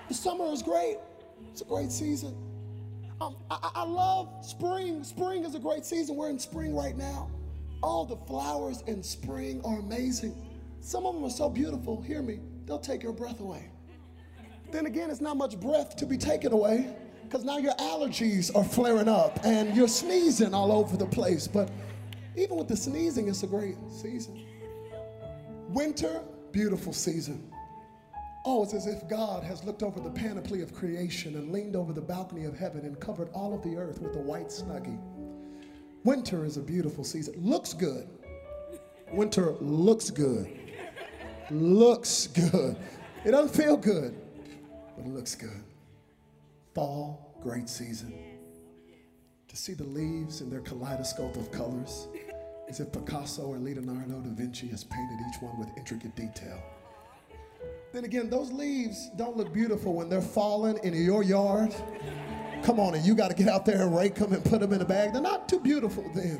[0.08, 0.98] The summer is great.
[1.52, 2.36] It's a great season.
[3.22, 5.04] Um, I, I love spring.
[5.04, 6.16] Spring is a great season.
[6.16, 7.30] We're in spring right now.
[7.82, 10.36] All the flowers in spring are amazing.
[10.82, 13.70] Some of them are so beautiful, hear me, they'll take your breath away.
[14.72, 16.94] Then again, it's not much breath to be taken away
[17.34, 21.48] because now your allergies are flaring up and you're sneezing all over the place.
[21.48, 21.72] But
[22.36, 24.46] even with the sneezing, it's a great season.
[25.70, 26.22] Winter,
[26.52, 27.52] beautiful season.
[28.46, 31.92] Oh, it's as if God has looked over the panoply of creation and leaned over
[31.92, 35.00] the balcony of heaven and covered all of the earth with a white snuggie.
[36.04, 37.34] Winter is a beautiful season.
[37.40, 38.08] Looks good.
[39.12, 40.56] Winter looks good.
[41.50, 42.78] Looks good.
[43.26, 44.16] It doesn't feel good,
[44.96, 45.64] but it looks good.
[46.74, 48.14] Fall, great season.
[49.48, 52.08] To see the leaves in their kaleidoscope of colors,
[52.68, 56.62] as if Picasso or Leonardo da Vinci has painted each one with intricate detail.
[57.94, 61.74] Then again, those leaves don't look beautiful when they're falling in your yard
[62.64, 64.72] Come on, and you got to get out there and rake them and put them
[64.72, 65.12] in a bag.
[65.12, 66.38] They're not too beautiful then.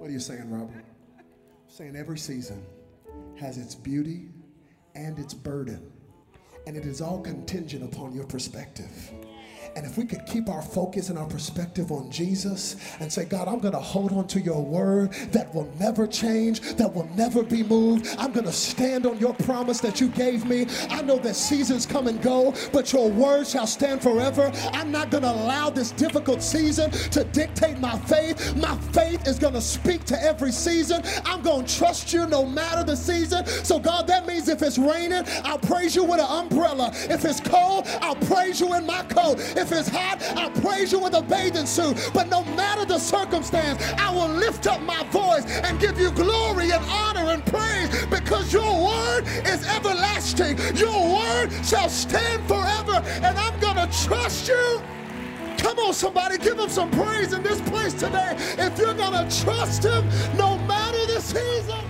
[0.00, 0.84] What are you saying, Robert?
[1.16, 1.24] I'm
[1.68, 2.66] saying every season
[3.38, 4.30] has its beauty
[4.96, 5.92] and its burden,
[6.66, 9.12] and it is all contingent upon your perspective.
[9.76, 13.48] And if we could keep our focus and our perspective on Jesus and say, God,
[13.48, 17.42] I'm going to hold on to your word that will never change, that will never
[17.42, 18.14] be moved.
[18.18, 20.66] I'm going to stand on your promise that you gave me.
[20.90, 24.52] I know that seasons come and go, but your word shall stand forever.
[24.72, 28.56] I'm not going to allow this difficult season to dictate my faith.
[28.56, 31.02] My faith is going to speak to every season.
[31.24, 33.46] I'm going to trust you no matter the season.
[33.46, 36.90] So, God, that means if it's raining, I'll praise you with an umbrella.
[36.94, 39.40] If it's cold, I'll praise you in my coat.
[39.56, 42.10] If if it's hot, I'll praise you with a bathing suit.
[42.12, 46.70] But no matter the circumstance, I will lift up my voice and give you glory
[46.70, 50.58] and honor and praise because your word is everlasting.
[50.76, 54.82] Your word shall stand forever, and I'm going to trust you.
[55.56, 58.36] Come on, somebody, give him some praise in this place today.
[58.58, 60.06] If you're going to trust him,
[60.36, 61.84] no matter the season,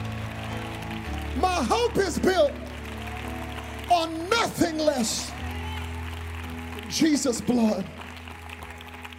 [1.41, 2.53] my hope is built
[3.91, 5.34] on nothing less
[6.95, 7.85] Jesus' blood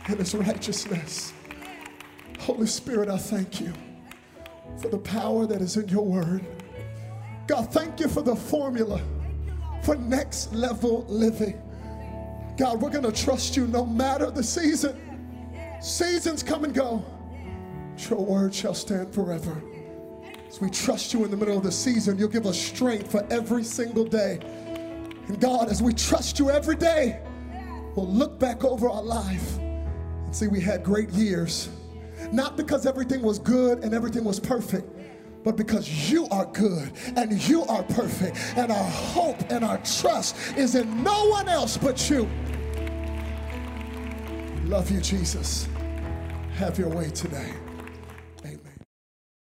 [0.08, 1.34] and his righteousness.
[2.40, 3.74] Holy Spirit, I thank you
[4.82, 6.46] for the power that is in your word.
[7.48, 9.02] God, thank you for the formula
[9.84, 11.62] for next level living.
[12.58, 14.98] God, we're going to trust you no matter the season.
[15.82, 17.04] Seasons come and go.
[18.10, 19.62] Your word shall stand forever.
[20.48, 23.28] As we trust you in the middle of the season, you'll give us strength for
[23.30, 24.40] every single day.
[25.28, 27.20] And God, as we trust you every day,
[27.96, 31.70] will look back over our life and see we had great years.
[32.32, 34.90] Not because everything was good and everything was perfect,
[35.44, 38.38] but because you are good and you are perfect.
[38.58, 42.28] And our hope and our trust is in no one else but you.
[44.66, 45.68] Love you, Jesus.
[46.56, 47.52] Have your way today.